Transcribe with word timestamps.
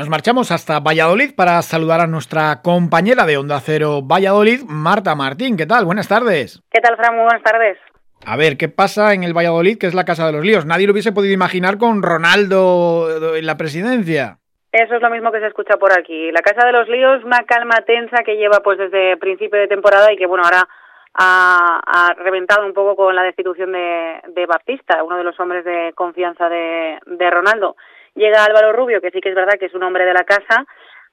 Nos 0.00 0.08
marchamos 0.08 0.50
hasta 0.50 0.80
Valladolid 0.80 1.36
para 1.36 1.60
saludar 1.60 2.00
a 2.00 2.06
nuestra 2.06 2.62
compañera 2.62 3.26
de 3.26 3.36
Onda 3.36 3.60
Cero 3.60 4.00
Valladolid, 4.02 4.62
Marta 4.66 5.14
Martín. 5.14 5.58
¿Qué 5.58 5.66
tal? 5.66 5.84
Buenas 5.84 6.08
tardes. 6.08 6.62
¿Qué 6.70 6.80
tal, 6.80 6.96
Fran? 6.96 7.16
Muy 7.16 7.24
buenas 7.24 7.42
tardes. 7.42 7.76
A 8.24 8.34
ver, 8.38 8.56
¿qué 8.56 8.70
pasa 8.70 9.12
en 9.12 9.24
el 9.24 9.36
Valladolid, 9.36 9.76
que 9.76 9.86
es 9.86 9.92
la 9.92 10.06
casa 10.06 10.24
de 10.24 10.32
los 10.32 10.42
líos? 10.42 10.64
Nadie 10.64 10.86
lo 10.86 10.94
hubiese 10.94 11.12
podido 11.12 11.34
imaginar 11.34 11.76
con 11.76 12.02
Ronaldo 12.02 13.36
en 13.36 13.44
la 13.44 13.58
presidencia. 13.58 14.38
Eso 14.72 14.94
es 14.94 15.02
lo 15.02 15.10
mismo 15.10 15.30
que 15.32 15.40
se 15.40 15.48
escucha 15.48 15.76
por 15.76 15.92
aquí. 15.92 16.32
La 16.32 16.40
casa 16.40 16.64
de 16.64 16.72
los 16.72 16.88
líos, 16.88 17.22
una 17.22 17.44
calma 17.44 17.76
tensa 17.86 18.22
que 18.24 18.36
lleva 18.36 18.60
pues 18.64 18.78
desde 18.78 19.18
principio 19.18 19.60
de 19.60 19.68
temporada 19.68 20.10
y 20.14 20.16
que 20.16 20.24
bueno 20.24 20.44
ahora 20.44 20.66
ha, 21.12 22.14
reventado 22.16 22.64
un 22.64 22.72
poco 22.72 22.96
con 22.96 23.14
la 23.14 23.24
destitución 23.24 23.72
de, 23.72 24.22
de, 24.28 24.46
Baptista, 24.46 25.04
uno 25.04 25.18
de 25.18 25.24
los 25.24 25.38
hombres 25.38 25.62
de 25.66 25.92
confianza 25.94 26.48
de, 26.48 27.00
de 27.04 27.30
Ronaldo. 27.30 27.76
Llega 28.20 28.44
Álvaro 28.44 28.74
Rubio, 28.74 29.00
que 29.00 29.10
sí 29.12 29.18
que 29.22 29.30
es 29.30 29.34
verdad 29.34 29.58
que 29.58 29.64
es 29.64 29.74
un 29.74 29.82
hombre 29.82 30.04
de 30.04 30.12
la 30.12 30.24
casa, 30.24 30.66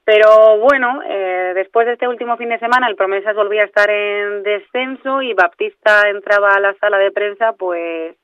pero 0.03 0.57
bueno, 0.57 1.01
eh, 1.07 1.53
después 1.55 1.87
de 1.87 1.93
este 1.93 2.05
último 2.05 2.35
fin 2.35 2.49
de 2.49 2.59
semana 2.59 2.89
el 2.89 2.97
Promesas 2.97 3.33
volvía 3.33 3.61
a 3.61 3.65
estar 3.65 3.89
en 3.89 4.43
descenso 4.43 5.21
y 5.21 5.33
Baptista 5.33 6.09
entraba 6.09 6.49
a 6.49 6.59
la 6.59 6.73
sala 6.81 6.97
de 6.97 7.11
prensa 7.11 7.53
pues 7.53 8.17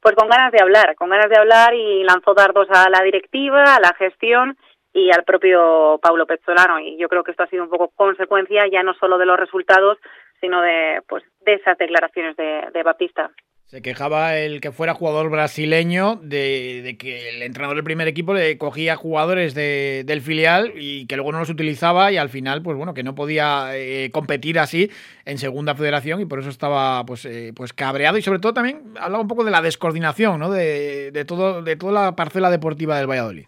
pues 0.00 0.14
con 0.14 0.30
ganas 0.30 0.52
de 0.52 0.62
hablar, 0.62 0.94
con 0.94 1.10
ganas 1.10 1.28
de 1.28 1.36
hablar 1.36 1.74
y 1.74 2.02
lanzó 2.02 2.32
dardos 2.32 2.66
a 2.70 2.88
la 2.88 3.02
directiva, 3.02 3.74
a 3.74 3.80
la 3.80 3.92
gestión 3.98 4.56
y 4.94 5.10
al 5.10 5.24
propio 5.24 6.00
Paulo 6.02 6.24
Pezzolano 6.24 6.80
y 6.80 6.96
yo 6.96 7.10
creo 7.10 7.22
que 7.22 7.32
esto 7.32 7.42
ha 7.42 7.48
sido 7.48 7.64
un 7.64 7.70
poco 7.70 7.90
consecuencia 7.94 8.66
ya 8.72 8.82
no 8.82 8.94
solo 8.94 9.18
de 9.18 9.26
los 9.26 9.38
resultados 9.38 9.98
sino 10.40 10.62
de 10.62 11.02
pues 11.06 11.24
de 11.40 11.54
esas 11.56 11.76
declaraciones 11.76 12.36
de, 12.36 12.68
de 12.72 12.82
Baptista. 12.82 13.30
Se 13.70 13.82
quejaba 13.82 14.36
el 14.36 14.60
que 14.60 14.72
fuera 14.72 14.94
jugador 14.94 15.30
brasileño 15.30 16.16
de, 16.22 16.96
que 16.98 17.28
el 17.28 17.42
entrenador 17.42 17.76
del 17.76 17.84
primer 17.84 18.08
equipo 18.08 18.34
le 18.34 18.58
cogía 18.58 18.96
jugadores 18.96 19.54
de, 19.54 20.02
del 20.04 20.22
filial 20.22 20.72
y 20.74 21.06
que 21.06 21.14
luego 21.14 21.30
no 21.30 21.38
los 21.38 21.50
utilizaba 21.50 22.10
y 22.10 22.16
al 22.16 22.30
final, 22.30 22.62
pues 22.64 22.76
bueno, 22.76 22.94
que 22.94 23.04
no 23.04 23.14
podía 23.14 23.68
eh, 23.76 24.10
competir 24.12 24.58
así 24.58 24.90
en 25.24 25.38
segunda 25.38 25.76
federación 25.76 26.20
y 26.20 26.26
por 26.26 26.40
eso 26.40 26.48
estaba 26.48 27.04
pues, 27.06 27.24
eh, 27.26 27.52
pues 27.54 27.72
cabreado 27.72 28.18
y 28.18 28.22
sobre 28.22 28.40
todo 28.40 28.54
también 28.54 28.92
hablaba 28.98 29.22
un 29.22 29.28
poco 29.28 29.44
de 29.44 29.52
la 29.52 29.62
descoordinación, 29.62 30.40
¿no? 30.40 30.50
De, 30.50 31.12
de, 31.12 31.24
todo, 31.24 31.62
de 31.62 31.76
toda 31.76 31.92
la 31.92 32.16
parcela 32.16 32.50
deportiva 32.50 32.98
del 32.98 33.08
Valladolid. 33.08 33.46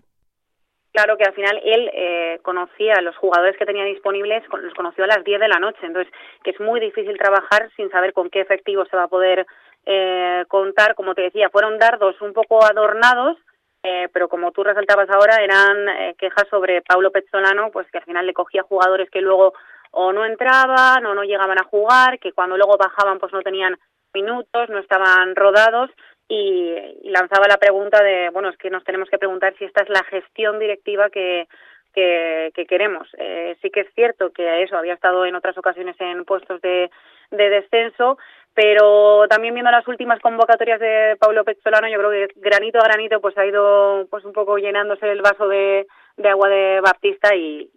Claro 0.92 1.16
que 1.16 1.24
al 1.24 1.32
final 1.32 1.58
él 1.64 1.90
eh, 1.94 2.38
conocía 2.42 3.00
los 3.00 3.16
jugadores 3.16 3.56
que 3.56 3.64
tenía 3.64 3.84
disponibles, 3.84 4.44
los 4.62 4.74
conoció 4.74 5.04
a 5.04 5.06
las 5.06 5.24
10 5.24 5.40
de 5.40 5.48
la 5.48 5.58
noche, 5.58 5.78
entonces 5.82 6.12
que 6.44 6.50
es 6.50 6.60
muy 6.60 6.80
difícil 6.80 7.16
trabajar 7.16 7.70
sin 7.76 7.90
saber 7.90 8.12
con 8.12 8.28
qué 8.28 8.42
efectivo 8.42 8.84
se 8.84 8.96
va 8.96 9.04
a 9.04 9.08
poder 9.08 9.46
eh, 9.86 10.44
contar, 10.48 10.94
como 10.94 11.14
te 11.14 11.22
decía, 11.22 11.50
fueron 11.50 11.78
dardos 11.78 12.20
un 12.20 12.32
poco 12.32 12.64
adornados, 12.64 13.36
eh, 13.82 14.08
pero 14.12 14.28
como 14.28 14.52
tú 14.52 14.62
resaltabas 14.62 15.10
ahora, 15.10 15.42
eran 15.42 15.88
eh, 15.88 16.14
quejas 16.18 16.46
sobre 16.48 16.82
Paulo 16.82 17.10
Pezzolano, 17.10 17.70
pues 17.70 17.90
que 17.90 17.98
al 17.98 18.04
final 18.04 18.26
le 18.26 18.34
cogía 18.34 18.62
jugadores 18.62 19.10
que 19.10 19.20
luego 19.20 19.54
o 19.90 20.12
no 20.12 20.24
entraban 20.24 21.04
o 21.04 21.14
no 21.14 21.24
llegaban 21.24 21.58
a 21.58 21.64
jugar, 21.64 22.18
que 22.18 22.32
cuando 22.32 22.56
luego 22.56 22.76
bajaban 22.78 23.18
pues 23.18 23.32
no 23.32 23.42
tenían 23.42 23.76
minutos, 24.14 24.68
no 24.68 24.78
estaban 24.78 25.34
rodados 25.34 25.90
y, 26.28 27.10
lanzaba 27.10 27.46
la 27.46 27.58
pregunta 27.58 28.02
de, 28.02 28.30
bueno, 28.30 28.48
es 28.48 28.56
que 28.56 28.70
nos 28.70 28.84
tenemos 28.84 29.08
que 29.10 29.18
preguntar 29.18 29.54
si 29.58 29.64
esta 29.64 29.82
es 29.82 29.90
la 29.90 30.02
gestión 30.04 30.58
directiva 30.58 31.10
que, 31.10 31.46
que, 31.92 32.50
que 32.54 32.66
queremos. 32.66 33.08
Eh, 33.18 33.56
sí 33.60 33.70
que 33.70 33.80
es 33.80 33.94
cierto 33.94 34.32
que 34.32 34.62
eso 34.62 34.76
había 34.76 34.94
estado 34.94 35.26
en 35.26 35.34
otras 35.34 35.58
ocasiones 35.58 35.96
en 36.00 36.24
puestos 36.24 36.60
de, 36.62 36.90
de 37.30 37.50
descenso, 37.50 38.18
pero 38.54 39.26
también 39.28 39.54
viendo 39.54 39.70
las 39.70 39.86
últimas 39.88 40.20
convocatorias 40.20 40.78
de 40.78 41.16
Pablo 41.18 41.44
Pezzolano, 41.44 41.88
yo 41.88 41.98
creo 41.98 42.10
que 42.10 42.28
granito 42.36 42.78
a 42.78 42.84
granito 42.84 43.20
pues 43.20 43.36
ha 43.38 43.46
ido 43.46 44.06
pues 44.10 44.24
un 44.24 44.32
poco 44.32 44.58
llenándose 44.58 45.10
el 45.10 45.22
vaso 45.22 45.48
de, 45.48 45.86
agua 46.24 46.48
de 46.48 46.80
Baptista 46.80 47.34
y, 47.34 47.70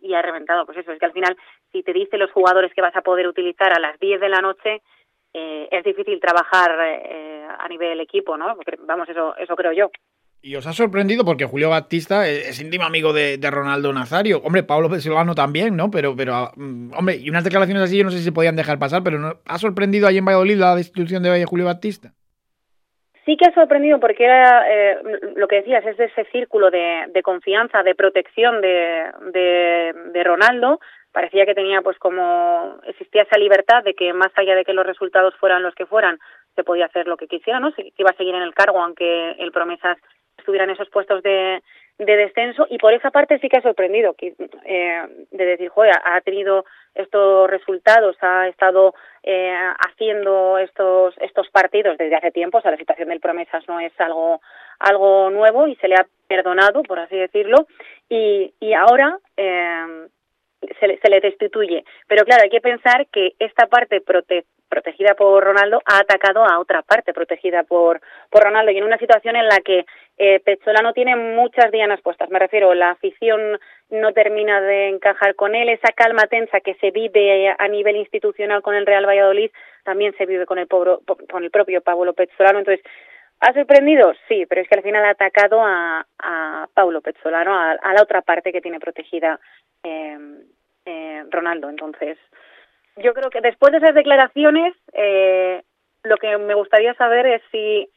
y, 0.00 0.14
ha 0.14 0.22
reventado. 0.22 0.66
Pues 0.66 0.78
eso, 0.78 0.92
es 0.92 0.98
que 0.98 1.06
al 1.06 1.12
final, 1.12 1.36
si 1.70 1.82
te 1.82 1.92
dice 1.92 2.18
los 2.18 2.30
jugadores 2.32 2.72
que 2.74 2.82
vas 2.82 2.94
a 2.96 3.02
poder 3.02 3.26
utilizar 3.26 3.72
a 3.74 3.80
las 3.80 3.98
10 3.98 4.20
de 4.20 4.28
la 4.28 4.40
noche, 4.40 4.82
eh, 5.34 5.68
es 5.70 5.84
difícil 5.84 6.20
trabajar 6.20 6.78
eh, 6.82 7.46
a 7.58 7.66
nivel 7.68 8.00
equipo, 8.00 8.36
¿no? 8.36 8.54
Porque, 8.56 8.76
vamos, 8.80 9.08
eso, 9.08 9.34
eso 9.36 9.56
creo 9.56 9.72
yo. 9.72 9.90
Y 10.44 10.56
os 10.56 10.66
ha 10.66 10.72
sorprendido 10.72 11.24
porque 11.24 11.44
Julio 11.44 11.70
Batista 11.70 12.26
es, 12.26 12.60
íntimo 12.60 12.84
amigo 12.84 13.12
de, 13.12 13.38
Ronaldo 13.48 13.92
Nazario. 13.92 14.38
Hombre, 14.42 14.64
Pablo 14.64 14.90
Pesolano 14.90 15.36
también, 15.36 15.76
¿no? 15.76 15.88
Pero, 15.88 16.16
pero 16.16 16.50
mm, 16.56 16.94
hombre, 16.98 17.16
y 17.16 17.30
unas 17.30 17.44
declaraciones 17.44 17.84
así 17.84 17.98
yo 17.98 18.04
no 18.04 18.10
sé 18.10 18.18
si 18.18 18.24
se 18.24 18.32
podían 18.32 18.56
dejar 18.56 18.76
pasar, 18.80 19.04
pero 19.04 19.20
¿no? 19.20 19.34
¿ha 19.46 19.58
sorprendido 19.58 20.08
ahí 20.08 20.18
en 20.18 20.24
Valladolid 20.24 20.56
la 20.56 20.74
destitución 20.74 21.22
de 21.22 21.44
Julio 21.44 21.66
Batista? 21.66 22.12
Sí 23.24 23.36
que 23.36 23.48
ha 23.48 23.54
sorprendido 23.54 24.00
porque 24.00 24.24
era 24.24 24.64
eh, 24.68 24.98
lo 25.36 25.46
que 25.46 25.56
decías, 25.56 25.86
es 25.86 25.96
de 25.96 26.06
ese 26.06 26.24
círculo 26.32 26.72
de, 26.72 27.20
confianza, 27.22 27.84
de 27.84 27.94
protección 27.94 28.60
de, 28.60 29.12
de, 29.32 30.24
Ronaldo. 30.24 30.80
Parecía 31.12 31.46
que 31.46 31.54
tenía, 31.54 31.82
pues, 31.82 31.98
como 31.98 32.80
existía 32.84 33.22
esa 33.22 33.38
libertad 33.38 33.84
de 33.84 33.94
que 33.94 34.12
más 34.12 34.32
allá 34.34 34.56
de 34.56 34.64
que 34.64 34.72
los 34.72 34.84
resultados 34.84 35.36
fueran 35.36 35.62
los 35.62 35.74
que 35.76 35.86
fueran, 35.86 36.18
se 36.56 36.64
podía 36.64 36.86
hacer 36.86 37.06
lo 37.06 37.16
que 37.16 37.28
quisiera, 37.28 37.60
¿no? 37.60 37.70
Se 37.72 37.92
iba 37.96 38.10
a 38.10 38.16
seguir 38.16 38.34
en 38.34 38.42
el 38.42 38.54
cargo, 38.54 38.82
aunque 38.82 39.32
el 39.38 39.52
promesas 39.52 39.98
estuvieran 40.42 40.70
esos 40.70 40.88
puestos 40.90 41.22
de, 41.22 41.62
de 41.98 42.16
descenso 42.16 42.66
y 42.68 42.78
por 42.78 42.92
esa 42.92 43.10
parte 43.10 43.38
sí 43.38 43.48
que 43.48 43.58
ha 43.58 43.62
sorprendido 43.62 44.14
que, 44.14 44.34
eh, 44.64 45.02
de 45.30 45.44
decir, 45.44 45.68
joder, 45.68 45.94
ha 46.04 46.20
tenido 46.20 46.64
estos 46.94 47.48
resultados, 47.48 48.16
ha 48.20 48.48
estado 48.48 48.94
eh, 49.22 49.54
haciendo 49.86 50.58
estos 50.58 51.14
estos 51.18 51.48
partidos 51.50 51.96
desde 51.96 52.16
hace 52.16 52.30
tiempo, 52.30 52.58
o 52.58 52.60
sea, 52.60 52.72
la 52.72 52.76
situación 52.76 53.08
del 53.08 53.20
Promesas 53.20 53.66
no 53.68 53.80
es 53.80 53.92
algo 53.98 54.40
algo 54.78 55.30
nuevo 55.30 55.68
y 55.68 55.76
se 55.76 55.88
le 55.88 55.94
ha 55.94 56.06
perdonado, 56.26 56.82
por 56.82 56.98
así 56.98 57.16
decirlo, 57.16 57.66
y, 58.08 58.52
y 58.58 58.74
ahora 58.74 59.18
eh, 59.36 60.08
se, 60.80 60.88
le, 60.88 60.98
se 60.98 61.08
le 61.08 61.20
destituye. 61.20 61.84
Pero 62.08 62.24
claro, 62.24 62.42
hay 62.42 62.50
que 62.50 62.60
pensar 62.60 63.06
que 63.06 63.34
esta 63.38 63.66
parte 63.66 64.00
prote 64.00 64.44
protegida 64.72 65.14
por 65.14 65.44
Ronaldo, 65.44 65.82
ha 65.84 65.98
atacado 65.98 66.44
a 66.44 66.58
otra 66.58 66.80
parte 66.80 67.12
protegida 67.12 67.62
por, 67.62 68.00
por 68.30 68.42
Ronaldo 68.42 68.72
y 68.72 68.78
en 68.78 68.84
una 68.84 68.96
situación 68.96 69.36
en 69.36 69.46
la 69.46 69.58
que 69.58 69.84
eh, 70.16 70.40
no 70.82 70.92
tiene 70.94 71.14
muchas 71.14 71.70
dianas 71.70 72.00
puestas. 72.00 72.30
Me 72.30 72.38
refiero, 72.38 72.72
la 72.72 72.90
afición 72.90 73.58
no 73.90 74.12
termina 74.12 74.62
de 74.62 74.88
encajar 74.88 75.34
con 75.34 75.54
él, 75.54 75.68
esa 75.68 75.92
calma 75.92 76.26
tensa 76.26 76.60
que 76.60 76.74
se 76.80 76.90
vive 76.90 77.54
a 77.58 77.68
nivel 77.68 77.96
institucional 77.96 78.62
con 78.62 78.74
el 78.74 78.86
Real 78.86 79.06
Valladolid 79.06 79.50
también 79.84 80.14
se 80.16 80.24
vive 80.26 80.46
con 80.46 80.58
el, 80.58 80.68
con 80.68 81.44
el 81.44 81.50
propio 81.50 81.82
Pablo 81.82 82.14
Pezzolano. 82.14 82.60
Entonces, 82.60 82.84
¿Ha 83.44 83.52
sorprendido? 83.54 84.12
Sí, 84.28 84.46
pero 84.46 84.60
es 84.60 84.68
que 84.68 84.76
al 84.76 84.84
final 84.84 85.04
ha 85.04 85.10
atacado 85.10 85.60
a, 85.60 86.06
a 86.20 86.68
Paulo 86.74 87.00
Pezzolano, 87.00 87.52
a, 87.52 87.72
a 87.72 87.92
la 87.92 88.00
otra 88.00 88.22
parte 88.22 88.52
que 88.52 88.60
tiene 88.60 88.78
protegida 88.78 89.40
eh, 89.82 90.16
eh, 90.84 91.24
Ronaldo. 91.28 91.68
Entonces, 91.68 92.18
yo 92.96 93.14
creo 93.14 93.30
que 93.30 93.40
después 93.40 93.72
de 93.72 93.78
esas 93.78 93.94
declaraciones, 93.94 94.74
eh, 94.92 95.62
lo 96.02 96.16
que 96.16 96.36
me 96.38 96.54
gustaría 96.54 96.94
saber 96.94 97.26
es 97.26 97.42
si 97.50 97.88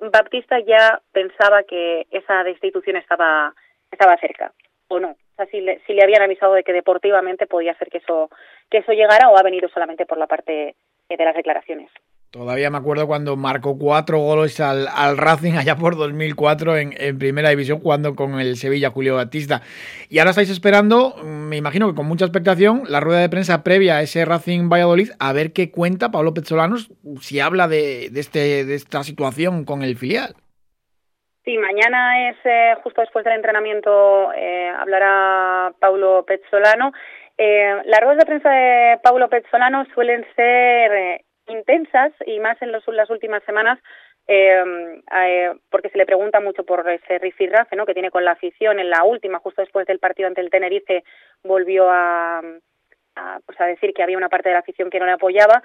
Baptista 0.00 0.58
ya 0.60 1.00
pensaba 1.12 1.62
que 1.62 2.06
esa 2.10 2.42
destitución 2.44 2.96
estaba, 2.96 3.54
estaba 3.90 4.16
cerca 4.18 4.52
o 4.88 5.00
no. 5.00 5.10
O 5.10 5.36
sea, 5.36 5.46
si 5.46 5.60
le, 5.60 5.80
si 5.86 5.94
le 5.94 6.02
habían 6.02 6.22
avisado 6.22 6.54
de 6.54 6.62
que 6.62 6.72
deportivamente 6.72 7.46
podía 7.46 7.74
ser 7.74 7.88
que 7.88 7.98
eso, 7.98 8.30
que 8.70 8.78
eso 8.78 8.92
llegara 8.92 9.30
o 9.30 9.38
ha 9.38 9.42
venido 9.42 9.68
solamente 9.68 10.06
por 10.06 10.18
la 10.18 10.26
parte 10.26 10.74
eh, 11.08 11.16
de 11.16 11.24
las 11.24 11.34
declaraciones. 11.34 11.90
Todavía 12.30 12.68
me 12.68 12.78
acuerdo 12.78 13.06
cuando 13.06 13.36
marcó 13.36 13.78
cuatro 13.78 14.18
goles 14.18 14.58
al, 14.58 14.88
al 14.88 15.16
Racing 15.16 15.52
allá 15.54 15.76
por 15.76 15.96
2004 15.96 16.76
en, 16.78 16.92
en, 16.96 17.18
Primera 17.18 17.50
División 17.50 17.78
jugando 17.78 18.16
con 18.16 18.40
el 18.40 18.56
Sevilla 18.56 18.90
Julio 18.90 19.14
Batista. 19.14 19.62
Y 20.08 20.18
ahora 20.18 20.30
estáis 20.30 20.50
esperando, 20.50 21.14
me 21.22 21.56
imagino 21.56 21.88
que 21.88 21.94
con 21.94 22.06
mucha 22.06 22.24
expectación, 22.24 22.82
la 22.88 22.98
rueda 22.98 23.20
de 23.20 23.28
prensa 23.28 23.62
previa 23.62 23.98
a 23.98 24.02
ese 24.02 24.24
Racing 24.24 24.68
Valladolid, 24.68 25.10
a 25.20 25.32
ver 25.32 25.52
qué 25.52 25.70
cuenta 25.70 26.10
Pablo 26.10 26.34
Pezzolanos 26.34 26.90
si 27.20 27.38
habla 27.38 27.68
de, 27.68 28.10
de, 28.10 28.20
este, 28.20 28.64
de 28.64 28.74
esta 28.74 29.04
situación 29.04 29.64
con 29.64 29.82
el 29.82 29.96
filial. 29.96 30.34
Sí, 31.44 31.58
mañana 31.58 32.30
es 32.30 32.36
eh, 32.44 32.74
justo 32.82 33.02
después 33.02 33.22
del 33.24 33.34
entrenamiento, 33.34 34.32
eh, 34.32 34.70
hablará 34.78 35.74
Paulo 35.78 36.24
Pezzolano. 36.26 36.92
Eh, 37.36 37.82
las 37.84 38.00
ruedas 38.00 38.18
de 38.18 38.26
prensa 38.26 38.50
de 38.50 38.98
Paulo 39.02 39.28
Pezzolano 39.28 39.84
suelen 39.94 40.24
ser 40.36 40.92
eh, 40.92 41.23
intensas 41.46 42.12
y 42.26 42.40
más 42.40 42.60
en 42.62 42.72
los, 42.72 42.86
las 42.88 43.10
últimas 43.10 43.42
semanas 43.44 43.78
em, 44.26 45.02
eh, 45.14 45.52
porque 45.70 45.90
se 45.90 45.98
le 45.98 46.06
pregunta 46.06 46.40
mucho 46.40 46.64
por 46.64 46.88
ese 46.88 47.18
rifirrafe 47.18 47.76
¿no? 47.76 47.86
que 47.86 47.94
tiene 47.94 48.10
con 48.10 48.24
la 48.24 48.32
afición. 48.32 48.78
En 48.78 48.90
la 48.90 49.04
última, 49.04 49.38
justo 49.38 49.62
después 49.62 49.86
del 49.86 49.98
partido 49.98 50.28
ante 50.28 50.40
el 50.40 50.50
Tenerife, 50.50 51.04
volvió 51.42 51.90
a, 51.90 52.40
a, 53.16 53.40
pues 53.44 53.60
a 53.60 53.66
decir 53.66 53.92
que 53.92 54.02
había 54.02 54.16
una 54.16 54.28
parte 54.28 54.48
de 54.48 54.54
la 54.54 54.60
afición 54.60 54.90
que 54.90 54.98
no 54.98 55.06
le 55.06 55.12
apoyaba. 55.12 55.62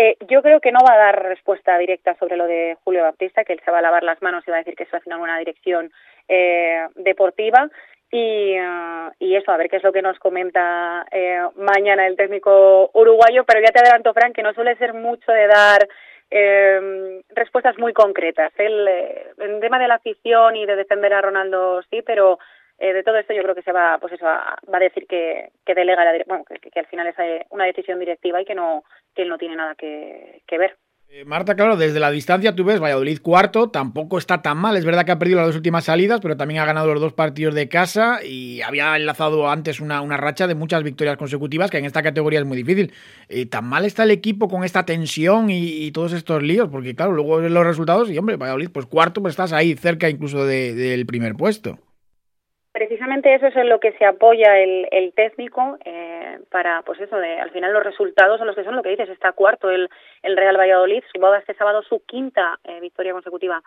Eh, 0.00 0.16
yo 0.28 0.42
creo 0.42 0.60
que 0.60 0.70
no 0.70 0.78
va 0.88 0.94
a 0.94 0.98
dar 0.98 1.22
respuesta 1.24 1.76
directa 1.76 2.14
sobre 2.20 2.36
lo 2.36 2.46
de 2.46 2.76
Julio 2.84 3.02
Baptista, 3.02 3.44
que 3.44 3.52
él 3.52 3.60
se 3.64 3.70
va 3.72 3.78
a 3.78 3.82
lavar 3.82 4.04
las 4.04 4.22
manos 4.22 4.44
y 4.46 4.50
va 4.50 4.58
a 4.58 4.60
decir 4.60 4.76
que 4.76 4.84
eso 4.84 4.96
al 4.96 5.20
una 5.20 5.38
dirección 5.38 5.90
eh, 6.28 6.86
deportiva. 6.94 7.68
Y, 8.10 8.58
uh, 8.58 9.10
y, 9.18 9.36
eso, 9.36 9.52
a 9.52 9.56
ver 9.58 9.68
qué 9.68 9.76
es 9.76 9.82
lo 9.82 9.92
que 9.92 10.00
nos 10.00 10.18
comenta 10.18 11.06
eh, 11.10 11.42
mañana 11.56 12.06
el 12.06 12.16
técnico 12.16 12.90
uruguayo, 12.94 13.44
pero 13.44 13.60
ya 13.60 13.70
te 13.70 13.80
adelanto, 13.80 14.14
Frank, 14.14 14.34
que 14.34 14.42
no 14.42 14.54
suele 14.54 14.76
ser 14.76 14.94
mucho 14.94 15.30
de 15.30 15.46
dar 15.46 15.86
eh, 16.30 17.22
respuestas 17.30 17.78
muy 17.78 17.92
concretas. 17.92 18.52
Él, 18.56 18.86
eh, 18.88 19.26
en 19.38 19.60
tema 19.60 19.78
de 19.78 19.88
la 19.88 19.96
afición 19.96 20.56
y 20.56 20.66
de 20.66 20.76
defender 20.76 21.12
a 21.12 21.22
Ronaldo, 21.22 21.82
sí, 21.90 22.02
pero 22.02 22.38
eh, 22.78 22.92
de 22.92 23.02
todo 23.02 23.16
esto 23.16 23.32
yo 23.34 23.42
creo 23.42 23.54
que 23.54 23.62
se 23.62 23.72
va, 23.72 23.98
pues 23.98 24.12
eso, 24.12 24.24
va 24.24 24.56
a 24.72 24.78
decir 24.78 25.06
que, 25.06 25.50
que 25.64 25.74
delega, 25.74 26.04
la, 26.04 26.12
bueno, 26.26 26.44
que, 26.44 26.78
al 26.78 26.86
final 26.86 27.08
es 27.08 27.18
eh, 27.18 27.46
una 27.50 27.64
decisión 27.64 27.98
directiva 27.98 28.40
y 28.40 28.44
que 28.44 28.54
no, 28.54 28.84
que 29.14 29.22
él 29.22 29.28
no 29.28 29.38
tiene 29.38 29.56
nada 29.56 29.74
que, 29.74 30.42
que 30.46 30.58
ver. 30.58 30.76
Eh, 31.10 31.24
Marta, 31.24 31.56
claro, 31.56 31.78
desde 31.78 32.00
la 32.00 32.10
distancia 32.10 32.54
tú 32.54 32.64
ves 32.64 32.80
Valladolid 32.80 33.18
cuarto, 33.22 33.70
tampoco 33.70 34.18
está 34.18 34.42
tan 34.42 34.58
mal. 34.58 34.76
Es 34.76 34.84
verdad 34.84 35.06
que 35.06 35.12
ha 35.12 35.18
perdido 35.18 35.38
las 35.38 35.46
dos 35.46 35.56
últimas 35.56 35.84
salidas, 35.84 36.20
pero 36.20 36.36
también 36.36 36.60
ha 36.60 36.66
ganado 36.66 36.92
los 36.92 37.00
dos 37.00 37.14
partidos 37.14 37.54
de 37.54 37.66
casa 37.66 38.22
y 38.22 38.60
había 38.60 38.94
enlazado 38.94 39.48
antes 39.48 39.80
una, 39.80 40.02
racha 40.18 40.46
de 40.46 40.54
muchas 40.54 40.82
victorias 40.82 41.16
consecutivas, 41.16 41.70
que 41.70 41.78
en 41.78 41.86
esta 41.86 42.02
categoría 42.02 42.40
es 42.40 42.44
muy 42.44 42.58
difícil. 42.58 42.92
Eh, 43.30 43.46
¿Tan 43.46 43.64
mal 43.64 43.86
está 43.86 44.02
el 44.02 44.10
equipo 44.10 44.48
con 44.48 44.64
esta 44.64 44.84
tensión 44.84 45.48
y, 45.48 45.90
todos 45.92 46.12
estos 46.12 46.42
líos? 46.42 46.68
Porque, 46.70 46.94
claro, 46.94 47.12
luego 47.12 47.38
ves 47.38 47.50
los 47.50 47.64
resultados 47.64 48.10
y, 48.10 48.18
hombre, 48.18 48.36
Valladolid, 48.36 48.68
pues 48.70 48.84
cuarto, 48.84 49.22
pues 49.22 49.32
estás 49.32 49.54
ahí, 49.54 49.74
cerca 49.76 50.10
incluso 50.10 50.44
del 50.44 51.06
primer 51.06 51.36
puesto. 51.36 51.78
Precisamente 52.78 53.34
eso 53.34 53.48
es 53.48 53.56
en 53.56 53.68
lo 53.68 53.80
que 53.80 53.90
se 53.94 54.04
apoya 54.04 54.56
el, 54.56 54.86
el 54.92 55.12
técnico 55.12 55.78
eh, 55.84 56.38
para, 56.48 56.82
pues 56.82 57.00
eso, 57.00 57.16
de, 57.16 57.40
al 57.40 57.50
final 57.50 57.72
los 57.72 57.82
resultados 57.82 58.38
son 58.38 58.46
los 58.46 58.54
que 58.54 58.62
son 58.62 58.76
lo 58.76 58.84
que 58.84 58.90
dices, 58.90 59.08
está 59.08 59.32
cuarto 59.32 59.68
el, 59.68 59.88
el 60.22 60.36
Real 60.36 60.56
Valladolid, 60.56 61.02
sumaba 61.12 61.38
este 61.38 61.54
sábado 61.54 61.82
su 61.82 62.06
quinta 62.06 62.56
eh, 62.62 62.78
victoria 62.78 63.14
consecutiva 63.14 63.60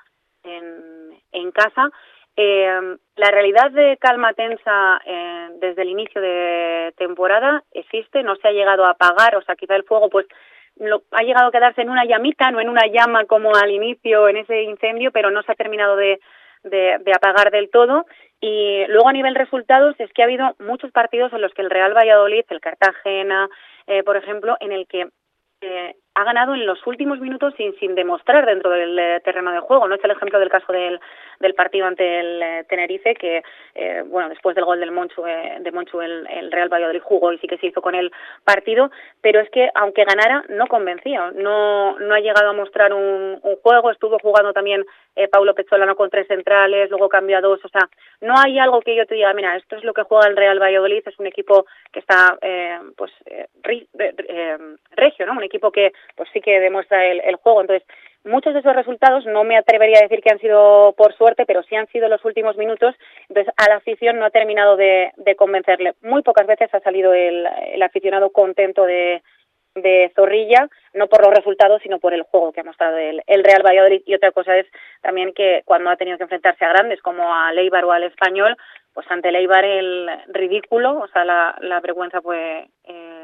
en, 0.46 1.12
en 1.34 1.52
casa. 1.52 1.90
Eh, 2.38 2.96
la 3.18 3.31
realidad 3.31 3.72
de 3.72 3.98
calma 3.98 4.31
tensa 4.31 5.02
eh, 5.06 5.50
desde 5.60 5.81
el 5.81 5.90
inicio 5.90 6.22
de 6.22 6.94
temporada 6.96 7.66
existe, 7.74 8.24
no 8.24 8.38
se 8.38 8.48
ha 8.48 8.52
llegado 8.54 8.86
a 8.86 8.92
apagar, 8.92 9.36
o 9.36 9.42
sea, 9.42 9.58
quizá 9.58 9.75
el 9.75 9.84
fuego 9.84 10.10
pues 10.10 10.25
lo, 10.78 11.04
ha 11.12 11.24
llegado 11.24 11.50
a 11.50 11.52
quedarse 11.52 11.81
en 11.81 11.90
una 11.90 12.06
llamita, 12.06 12.50
no 12.50 12.62
en 12.62 12.69
una 12.69 12.88
llama 12.88 13.25
como 13.25 13.54
al 13.58 13.72
inicio 13.72 14.30
en 14.30 14.38
ese 14.38 14.62
incendio, 14.62 15.12
pero 15.12 15.31
no 15.31 15.44
se 15.44 15.52
ha 15.52 15.56
terminado 15.56 15.98
de, 15.98 16.22
de, 16.63 16.98
de 17.00 17.13
apagar 17.13 17.52
del 17.52 17.69
todo. 17.69 18.06
Y 18.40 18.86
luego 18.88 19.10
a 19.10 19.13
nivel 19.13 19.36
resultados 19.36 19.96
es 20.00 20.12
que 20.13 20.22
ha 20.22 20.25
habido 20.25 20.56
muchos 20.60 20.92
partidos 20.92 21.31
en 21.34 21.42
los 21.42 21.54
que 21.54 21.62
el 21.62 21.69
Real 21.69 21.94
Valladolid, 21.94 22.44
el 22.50 22.60
Cartagena, 22.60 23.50
eh, 23.88 24.04
por 24.04 24.18
ejemplo, 24.18 24.58
en 24.60 24.72
el 24.72 24.88
que 24.88 25.08
eh, 25.62 25.96
ha 26.13 26.24
ganado 26.25 26.54
en 26.54 26.66
los 26.66 26.86
últimos 26.86 27.19
minutos 27.19 27.54
sin, 27.56 27.74
sin 27.80 27.96
demostrar 27.96 28.46
dentro 28.46 28.69
del 28.69 28.98
eh, 29.00 29.22
terreno 29.24 29.52
de 29.52 29.60
juego. 29.60 29.88
No 29.88 29.96
es 29.96 30.04
el 30.04 30.12
ejemplo 30.12 30.40
del 30.40 30.50
caso 30.50 30.72
del, 30.74 31.00
del 31.40 31.54
partido 31.54 31.86
ante 31.86 32.19
el 32.19 32.42
eh, 32.42 32.66
Tenerife, 32.68 33.16
que 33.16 33.44
eh, 33.75 34.04
bueno 34.06 34.28
después 34.28 34.56
del 34.56 34.66
gol 34.66 34.80
del 34.80 34.92
Monchu, 34.92 35.24
de 35.24 35.72
Monchu 35.72 36.02
el, 36.02 36.52
Real 36.52 36.69
Valladolid 36.69 37.02
jugó 37.02 37.31
y 37.31 37.38
sí 37.38 37.48
que 37.48 37.58
se 37.58 37.68
hizo 37.68 37.81
con 37.81 37.96
el 37.96 38.12
partido, 38.44 38.92
pero 39.22 39.40
es 39.40 39.50
que 39.52 39.69
aunque 39.74 40.04
ganara 40.04 40.44
no 40.50 40.68
convencía, 40.68 41.31
no, 41.31 41.98
no 41.98 42.13
ha 42.13 42.19
llegado 42.19 42.50
a 42.50 42.54
mostrar 42.54 42.94
un, 42.94 43.40
un 43.42 43.56
juego, 43.58 43.92
estuvo 43.92 44.19
jugando 44.19 44.52
también 44.52 44.86
Paulo 45.31 45.54
Pezzolano 45.54 45.96
con 45.96 46.10
tres 46.10 46.28
centrales, 46.28 46.90
luego 46.90 47.10
cambió 47.10 47.38
a 47.38 47.42
dos, 47.42 47.63
o 47.63 47.69
sea, 47.69 47.90
no 48.22 48.34
hay 48.38 48.60
algo 48.60 48.81
que 48.81 48.96
yo 48.96 49.06
te 49.06 49.16
diga, 49.16 49.34
mira, 49.34 49.56
esto 49.56 49.75
es 49.75 49.84
lo 49.84 49.94
que 49.94 50.04
juega 50.04 50.28
el 50.28 50.38
Real 50.38 50.60
Valladolid, 50.60 51.04
es 51.06 51.19
un 51.19 51.28
equipo 51.28 51.66
que 51.92 52.00
está 52.00 52.38
pues 52.96 53.12
regio, 54.96 55.25
¿no? 55.25 55.34
Un 55.34 55.44
equipo 55.44 55.72
que 55.72 55.92
pues 56.15 56.30
sí 56.33 56.42
que 56.42 56.59
demuestra 56.59 57.06
el, 57.06 57.21
el 57.21 57.36
juego. 57.36 57.62
Entonces, 57.62 57.88
muchos 58.24 58.53
de 58.53 58.59
esos 58.59 58.75
resultados 58.75 59.25
no 59.25 59.44
me 59.44 59.57
atrevería 59.57 60.00
a 60.00 60.03
decir 60.03 60.21
que 60.21 60.31
han 60.31 60.39
sido 60.39 60.94
por 60.98 61.13
suerte, 61.15 61.45
pero 61.45 61.63
sí 61.63 61.75
han 61.75 61.88
sido 61.88 62.07
los 62.07 62.24
últimos 62.25 62.57
minutos. 62.57 62.95
Entonces, 63.30 63.53
a 63.57 63.69
la 63.69 63.75
afición 63.75 64.19
no 64.19 64.25
ha 64.25 64.31
terminado 64.31 64.77
de, 64.77 65.12
de 65.18 65.36
convencerle. 65.36 65.94
Muy 66.01 66.21
pocas 66.21 66.48
veces 66.48 66.74
ha 66.74 66.80
salido 66.81 67.13
el, 67.13 67.48
el 67.74 67.81
aficionado 67.81 68.31
contento 68.31 68.86
de, 68.86 69.21
Zorrilla, 70.15 70.68
no 70.94 71.07
por 71.07 71.25
los 71.25 71.33
resultados, 71.33 71.81
sino 71.81 71.98
por 71.98 72.13
el 72.13 72.24
juego 72.24 72.51
que 72.51 72.59
ha 72.59 72.65
mostrado 72.65 72.98
el, 72.98 73.21
el, 73.25 73.42
Real 73.42 73.63
Valladolid. 73.65 74.01
Y 74.06 74.13
otra 74.13 74.31
cosa 74.31 74.57
es 74.57 74.68
también 75.01 75.31
que 75.33 75.62
cuando 75.63 75.89
ha 75.89 75.95
tenido 75.95 76.18
que 76.18 76.24
enfrentarse 76.24 76.65
a 76.65 76.74
grandes 76.74 77.01
como 77.01 77.33
a 77.33 77.53
Leibar 77.53 77.86
o 77.86 77.94
al 77.94 78.03
Español, 78.03 78.57
pues 78.94 79.09
ante 79.09 79.31
Leibar 79.31 79.63
el 79.63 80.09
ridículo, 80.27 81.00
o 81.00 81.07
sea, 81.07 81.24
la, 81.24 81.56
la 81.62 81.80
vergüenza 81.80 82.21
fue 82.21 82.68
eh, 82.83 83.20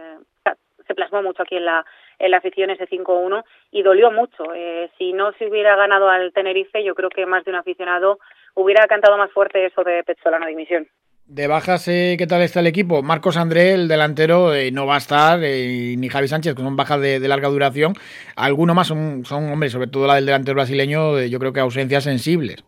mucho 1.22 1.44
aquí 1.44 1.56
en 1.58 1.66
la, 1.66 1.86
en 2.20 2.32
la 2.32 2.38
afición 2.38 2.70
ese 2.70 2.88
5-1 2.88 3.44
y 3.72 3.84
dolió 3.84 4.12
mucho. 4.12 4.54
Eh, 4.56 4.90
si 4.98 5.14
no 5.14 5.32
se 5.34 5.48
hubiera 5.48 5.76
ganado 5.76 6.10
al 6.10 6.34
Tenerife, 6.34 6.84
yo 6.84 6.96
creo 6.96 7.10
que 7.10 7.26
más 7.26 7.44
de 7.46 7.52
un 7.52 7.58
aficionado 7.58 8.20
hubiera 8.56 8.88
cantado 8.88 9.18
más 9.18 9.32
fuerte 9.32 9.66
eso 9.66 9.84
de 9.84 10.04
Petzolano 10.04 10.46
de 10.46 10.52
dimisión. 10.52 10.88
De 11.28 11.46
bajas, 11.48 11.86
eh, 11.90 12.16
¿qué 12.18 12.26
tal 12.26 12.42
está 12.42 12.62
el 12.62 12.68
equipo? 12.68 13.04
Marcos 13.04 13.36
André, 13.36 13.74
el 13.74 13.90
delantero, 13.90 14.56
eh, 14.56 14.72
no 14.72 14.86
va 14.86 14.96
a 14.96 15.00
estar, 15.00 15.44
eh, 15.44 15.94
ni 15.98 16.08
Javi 16.08 16.30
Sánchez, 16.30 16.56
que 16.56 16.62
son 16.62 16.78
bajas 16.78 17.02
de, 17.02 17.20
larga 17.20 17.50
duración. 17.50 17.96
Alguno 18.38 18.74
más 18.74 18.88
son, 18.88 19.26
son, 19.26 19.52
hombre, 19.52 19.70
sobre 19.70 19.88
todo 19.88 20.08
la 20.08 20.16
del 20.16 20.26
delantero 20.26 20.56
brasileño, 20.56 21.20
yo 21.20 21.38
creo 21.38 21.52
que 21.52 21.60
ausencias 21.60 22.06
sensibles. 22.06 22.64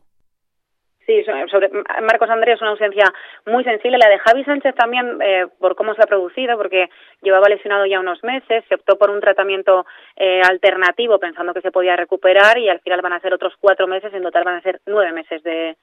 Sí, 1.09 1.23
sobre 1.50 1.71
Marcos 2.03 2.29
Andrés 2.29 2.57
es 2.57 2.61
una 2.61 2.69
ausencia 2.69 3.11
muy 3.47 3.63
sensible. 3.63 3.97
La 3.97 4.09
de 4.09 4.19
Javi 4.19 4.44
Sánchez 4.44 4.75
también, 4.75 5.17
eh, 5.23 5.47
por 5.57 5.75
cómo 5.75 5.95
se 5.95 6.03
ha 6.03 6.06
producido, 6.06 6.56
porque 6.56 6.88
llevaba 7.23 7.50
lesionado 7.50 7.88
ya 7.88 8.00
unos 8.00 8.23
meses, 8.23 8.63
se 8.69 8.75
optó 8.75 8.95
por 8.95 9.09
un 9.09 9.19
tratamiento 9.19 9.88
eh, 10.15 10.39
alternativo 10.47 11.17
pensando 11.17 11.51
que 11.56 11.61
se 11.61 11.71
podía 11.71 11.95
recuperar 11.95 12.59
y 12.59 12.69
al 12.69 12.79
final 12.81 13.01
van 13.01 13.13
a 13.13 13.19
ser 13.21 13.33
otros 13.33 13.56
cuatro 13.59 13.88
meses, 13.88 14.13
en 14.13 14.21
total 14.21 14.44
van 14.44 14.57
a 14.57 14.61
ser 14.61 14.81
nueve 14.85 15.11
meses 15.11 15.41
de, 15.41 15.77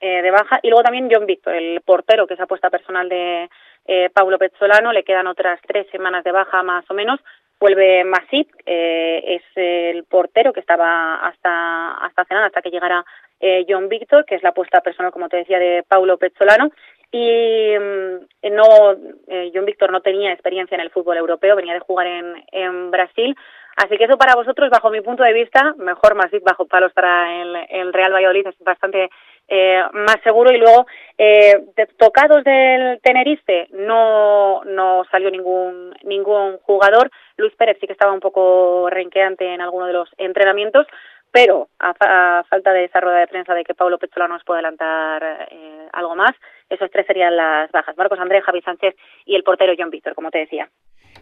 eh, 0.00 0.22
de 0.22 0.30
baja. 0.30 0.60
Y 0.62 0.68
luego 0.68 0.84
también 0.84 1.08
John 1.10 1.26
Víctor, 1.26 1.56
el 1.56 1.80
portero, 1.80 2.28
que 2.28 2.34
es 2.34 2.40
apuesta 2.40 2.70
personal 2.70 3.08
de 3.08 3.50
eh, 3.84 4.10
Paulo 4.14 4.38
Pezzolano, 4.38 4.92
le 4.92 5.02
quedan 5.02 5.26
otras 5.26 5.58
tres 5.66 5.88
semanas 5.90 6.22
de 6.22 6.30
baja 6.30 6.62
más 6.62 6.88
o 6.88 6.94
menos. 6.94 7.18
Vuelve 7.58 8.04
Masip, 8.04 8.48
eh, 8.64 9.24
es 9.26 9.42
el 9.56 10.04
portero 10.04 10.52
que 10.52 10.60
estaba 10.60 11.16
hasta 11.16 11.94
hasta 11.94 12.24
cenar, 12.26 12.44
hasta 12.44 12.62
que 12.62 12.70
llegara 12.70 13.04
eh, 13.40 13.64
John 13.68 13.88
Víctor, 13.88 14.24
que 14.24 14.34
es 14.34 14.42
la 14.42 14.50
apuesta 14.50 14.80
personal, 14.80 15.12
como 15.12 15.28
te 15.28 15.38
decía, 15.38 15.58
de 15.58 15.84
Paulo 15.86 16.18
Pezzolano. 16.18 16.70
Y 17.10 17.72
mm, 17.78 18.54
no, 18.54 18.92
eh, 19.28 19.50
John 19.54 19.64
Víctor 19.64 19.90
no 19.90 20.00
tenía 20.00 20.32
experiencia 20.32 20.74
en 20.74 20.82
el 20.82 20.90
fútbol 20.90 21.16
europeo, 21.16 21.56
venía 21.56 21.74
de 21.74 21.80
jugar 21.80 22.06
en, 22.06 22.44
en 22.52 22.90
Brasil. 22.90 23.34
Así 23.76 23.96
que 23.96 24.04
eso 24.04 24.18
para 24.18 24.34
vosotros, 24.34 24.70
bajo 24.70 24.90
mi 24.90 25.00
punto 25.00 25.22
de 25.22 25.32
vista, 25.32 25.72
mejor 25.78 26.16
más 26.16 26.26
bajo 26.42 26.66
palos 26.66 26.92
para 26.92 27.40
el, 27.40 27.56
el 27.68 27.92
Real 27.92 28.12
Valladolid, 28.12 28.48
es 28.48 28.58
bastante 28.58 29.08
eh, 29.46 29.80
más 29.92 30.16
seguro. 30.24 30.52
Y 30.52 30.58
luego, 30.58 30.86
eh, 31.16 31.54
de, 31.76 31.86
tocados 31.96 32.42
del 32.42 33.00
Tenerife, 33.02 33.68
no, 33.70 34.62
no 34.64 35.04
salió 35.12 35.30
ningún, 35.30 35.94
ningún 36.02 36.58
jugador. 36.58 37.08
Luis 37.36 37.54
Pérez 37.54 37.78
sí 37.80 37.86
que 37.86 37.92
estaba 37.92 38.12
un 38.12 38.18
poco 38.18 38.90
renqueante 38.90 39.46
en 39.46 39.60
alguno 39.60 39.86
de 39.86 39.92
los 39.92 40.10
entrenamientos, 40.18 40.86
pero 41.32 41.68
a, 41.78 41.94
a, 42.00 42.44
falta 42.44 42.72
de 42.72 42.84
esa 42.84 43.00
rueda 43.00 43.20
de 43.20 43.26
prensa 43.26 43.54
de 43.54 43.64
que 43.64 43.74
Pablo 43.74 43.98
Pechola 43.98 44.28
nos 44.28 44.44
puede 44.44 44.58
adelantar 44.58 45.48
eh, 45.50 45.88
algo 45.92 46.16
más, 46.16 46.32
esos 46.68 46.90
tres 46.90 47.06
serían 47.06 47.36
las 47.36 47.70
bajas. 47.72 47.96
Marcos 47.96 48.18
Andrés, 48.18 48.44
Javi 48.44 48.60
Sánchez 48.62 48.94
y 49.24 49.34
el 49.34 49.42
portero 49.42 49.74
John 49.78 49.90
Víctor, 49.90 50.14
como 50.14 50.30
te 50.30 50.38
decía. 50.38 50.68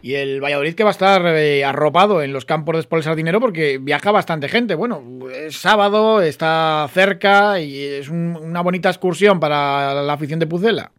Y 0.01 0.15
el 0.15 0.41
Valladolid 0.41 0.75
que 0.75 0.83
va 0.83 0.89
a 0.89 0.91
estar 0.91 1.21
eh, 1.25 1.65
arropado 1.65 2.21
en 2.21 2.33
los 2.33 2.45
campos 2.45 2.75
de 2.75 2.81
Sport 2.81 3.03
Sardinero 3.03 3.39
porque 3.39 3.79
viaja 3.81 4.11
bastante 4.11 4.47
gente. 4.47 4.75
Bueno, 4.75 5.01
es 5.31 5.57
sábado, 5.57 6.21
está 6.21 6.87
cerca 6.89 7.59
y 7.59 7.83
es 7.83 8.09
un, 8.09 8.35
una 8.35 8.61
bonita 8.61 8.89
excursión 8.89 9.39
para 9.39 9.93
la 9.93 10.13
afición 10.13 10.39
de 10.39 10.47
Pucela. 10.47 10.91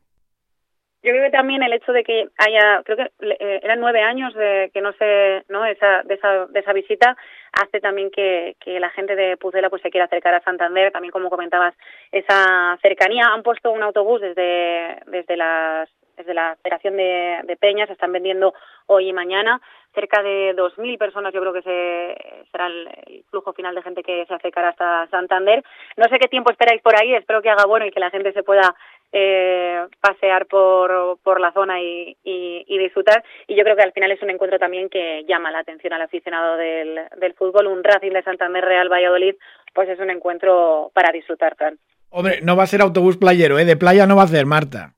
Yo 1.00 1.12
creo 1.12 1.24
que 1.24 1.30
también 1.30 1.62
el 1.62 1.72
hecho 1.72 1.92
de 1.92 2.02
que 2.02 2.28
haya, 2.38 2.82
creo 2.84 2.96
que 2.96 3.04
eh, 3.20 3.60
eran 3.62 3.78
nueve 3.78 4.02
años 4.02 4.34
de 4.34 4.70
que 4.74 4.80
no 4.80 4.92
sé, 4.94 5.44
no 5.48 5.64
esa, 5.64 6.02
de 6.02 6.14
esa, 6.14 6.46
de 6.46 6.58
esa 6.58 6.72
visita 6.72 7.16
hace 7.52 7.80
también 7.80 8.10
que, 8.10 8.56
que 8.60 8.80
la 8.80 8.90
gente 8.90 9.16
de 9.16 9.36
Pucela 9.36 9.70
pues 9.70 9.82
se 9.82 9.90
quiera 9.90 10.06
acercar 10.06 10.34
a 10.34 10.42
Santander, 10.42 10.92
también 10.92 11.12
como 11.12 11.30
comentabas 11.30 11.74
esa 12.12 12.78
cercanía. 12.82 13.28
Han 13.32 13.42
puesto 13.42 13.70
un 13.70 13.82
autobús 13.82 14.20
desde 14.20 15.00
desde 15.06 15.36
las 15.36 15.88
desde 16.18 16.34
la 16.34 16.56
Federación 16.62 16.96
de, 16.96 17.40
de 17.44 17.56
Peñas, 17.56 17.88
están 17.88 18.12
vendiendo 18.12 18.52
hoy 18.86 19.08
y 19.08 19.12
mañana. 19.12 19.60
Cerca 19.94 20.22
de 20.22 20.54
2.000 20.54 20.98
personas 20.98 21.32
yo 21.32 21.40
creo 21.40 21.52
que 21.52 21.62
se, 21.62 22.44
será 22.50 22.66
el, 22.66 22.88
el, 23.06 23.24
flujo 23.30 23.52
final 23.52 23.74
de 23.74 23.82
gente 23.82 24.02
que 24.02 24.26
se 24.26 24.34
acercará 24.34 24.70
hasta 24.70 25.06
Santander. 25.06 25.62
No 25.96 26.04
sé 26.08 26.18
qué 26.18 26.28
tiempo 26.28 26.50
esperáis 26.50 26.82
por 26.82 26.94
ahí, 26.96 27.14
espero 27.14 27.40
que 27.40 27.50
haga 27.50 27.64
bueno 27.66 27.86
y 27.86 27.90
que 27.90 28.00
la 28.00 28.10
gente 28.10 28.32
se 28.32 28.42
pueda 28.42 28.74
eh, 29.12 29.86
pasear 30.00 30.46
por, 30.46 31.18
por 31.22 31.40
la 31.40 31.52
zona 31.52 31.80
y, 31.80 32.16
y, 32.24 32.64
y, 32.66 32.78
disfrutar. 32.78 33.24
Y 33.46 33.56
yo 33.56 33.64
creo 33.64 33.76
que 33.76 33.82
al 33.82 33.92
final 33.92 34.10
es 34.10 34.22
un 34.22 34.30
encuentro 34.30 34.58
también 34.58 34.88
que 34.88 35.24
llama 35.28 35.50
la 35.50 35.60
atención 35.60 35.92
al 35.92 36.02
aficionado 36.02 36.56
del, 36.56 37.00
del 37.20 37.34
fútbol. 37.34 37.66
Un 37.66 37.84
Racing 37.84 38.12
de 38.12 38.22
Santander 38.22 38.64
Real 38.64 38.90
Valladolid, 38.90 39.34
pues 39.74 39.88
es 39.88 39.98
un 39.98 40.10
encuentro 40.10 40.90
para 40.94 41.12
disfrutar, 41.12 41.56
Fran. 41.56 41.78
Hombre, 42.10 42.40
no 42.42 42.56
va 42.56 42.64
a 42.64 42.66
ser 42.66 42.80
autobús 42.80 43.16
playero, 43.16 43.58
¿eh? 43.58 43.64
De 43.64 43.76
playa 43.76 44.06
no 44.06 44.16
va 44.16 44.22
a 44.22 44.28
ser, 44.28 44.46
Marta. 44.46 44.94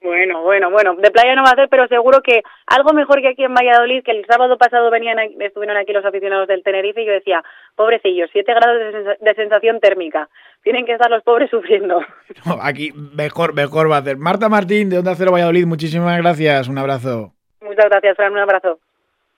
Bueno, 0.00 0.42
bueno, 0.42 0.70
bueno, 0.70 0.94
de 0.94 1.10
playa 1.10 1.34
no 1.34 1.42
va 1.42 1.50
a 1.50 1.56
ser, 1.56 1.68
pero 1.68 1.88
seguro 1.88 2.20
que 2.22 2.42
algo 2.66 2.92
mejor 2.92 3.20
que 3.20 3.28
aquí 3.28 3.42
en 3.42 3.52
Valladolid, 3.52 4.04
que 4.04 4.12
el 4.12 4.24
sábado 4.26 4.56
pasado 4.56 4.90
venían, 4.90 5.18
estuvieron 5.40 5.76
aquí 5.76 5.92
los 5.92 6.04
aficionados 6.04 6.46
del 6.46 6.62
Tenerife 6.62 7.02
y 7.02 7.06
yo 7.06 7.12
decía, 7.12 7.42
pobrecillos, 7.74 8.30
siete 8.32 8.54
grados 8.54 8.78
de, 8.78 8.92
sens 8.92 9.20
de 9.20 9.34
sensación 9.34 9.80
térmica, 9.80 10.28
tienen 10.62 10.86
que 10.86 10.92
estar 10.92 11.10
los 11.10 11.24
pobres 11.24 11.50
sufriendo. 11.50 12.00
No, 12.46 12.58
aquí 12.62 12.92
mejor, 12.92 13.54
mejor 13.54 13.90
va 13.90 13.96
a 13.96 14.02
ser. 14.02 14.18
Marta 14.18 14.48
Martín, 14.48 14.88
de 14.88 14.98
Onda 14.98 15.16
Cero 15.16 15.32
Valladolid, 15.32 15.66
muchísimas 15.66 16.16
gracias, 16.18 16.68
un 16.68 16.78
abrazo. 16.78 17.32
Muchas 17.60 17.86
gracias, 17.90 18.16
Fran, 18.16 18.32
un 18.32 18.38
abrazo. 18.38 18.78